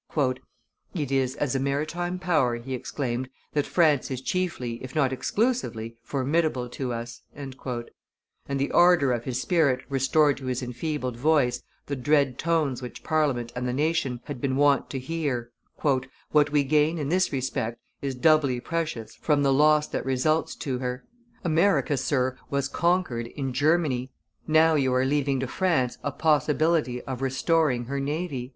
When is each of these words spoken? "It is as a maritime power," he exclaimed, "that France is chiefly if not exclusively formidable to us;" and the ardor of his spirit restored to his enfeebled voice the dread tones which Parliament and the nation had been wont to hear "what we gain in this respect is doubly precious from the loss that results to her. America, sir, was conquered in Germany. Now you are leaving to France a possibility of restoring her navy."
"It 0.95 1.11
is 1.11 1.35
as 1.35 1.53
a 1.55 1.59
maritime 1.59 2.17
power," 2.17 2.55
he 2.55 2.73
exclaimed, 2.73 3.29
"that 3.53 3.67
France 3.67 4.09
is 4.09 4.19
chiefly 4.19 4.83
if 4.83 4.95
not 4.95 5.13
exclusively 5.13 5.95
formidable 6.01 6.69
to 6.69 6.91
us;" 6.91 7.21
and 7.35 7.55
the 8.55 8.71
ardor 8.71 9.11
of 9.13 9.25
his 9.25 9.39
spirit 9.39 9.85
restored 9.89 10.37
to 10.37 10.47
his 10.47 10.63
enfeebled 10.63 11.17
voice 11.17 11.61
the 11.85 11.95
dread 11.95 12.39
tones 12.39 12.81
which 12.81 13.03
Parliament 13.03 13.53
and 13.55 13.67
the 13.67 13.73
nation 13.73 14.21
had 14.23 14.41
been 14.41 14.55
wont 14.55 14.89
to 14.89 14.97
hear 14.97 15.51
"what 16.31 16.51
we 16.51 16.63
gain 16.63 16.97
in 16.97 17.09
this 17.09 17.31
respect 17.31 17.79
is 18.01 18.15
doubly 18.15 18.59
precious 18.59 19.13
from 19.13 19.43
the 19.43 19.53
loss 19.53 19.85
that 19.87 20.03
results 20.03 20.55
to 20.55 20.79
her. 20.79 21.03
America, 21.43 21.95
sir, 21.95 22.35
was 22.49 22.67
conquered 22.67 23.27
in 23.27 23.53
Germany. 23.53 24.09
Now 24.47 24.73
you 24.73 24.95
are 24.95 25.05
leaving 25.05 25.39
to 25.41 25.47
France 25.47 25.99
a 26.03 26.11
possibility 26.11 27.03
of 27.03 27.21
restoring 27.21 27.85
her 27.85 27.99
navy." 27.99 28.49